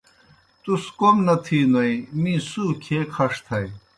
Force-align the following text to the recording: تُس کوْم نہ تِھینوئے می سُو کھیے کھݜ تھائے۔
تُس 0.63 0.83
کوْم 0.99 1.17
نہ 1.25 1.35
تِھینوئے 1.43 1.93
می 2.21 2.33
سُو 2.49 2.65
کھیے 2.83 3.01
کھݜ 3.13 3.33
تھائے۔ 3.45 3.67